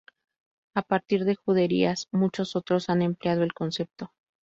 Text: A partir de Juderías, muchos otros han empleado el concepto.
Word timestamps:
A 0.73 0.81
partir 0.81 1.25
de 1.25 1.35
Juderías, 1.35 2.07
muchos 2.11 2.55
otros 2.55 2.89
han 2.89 3.03
empleado 3.03 3.43
el 3.43 3.53
concepto. 3.53 4.11